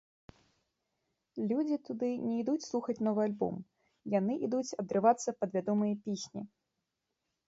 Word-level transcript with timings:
Людзі 1.49 1.75
туды 1.89 2.07
не 2.25 2.33
ідуць 2.43 2.65
слухаць 2.69 2.95
новы 3.07 3.21
альбом, 3.27 3.55
яны 4.13 4.33
ідуць 4.47 4.75
адрывацца 4.85 5.29
пад 5.41 5.49
вядомыя 5.57 5.93
песні. 6.07 6.41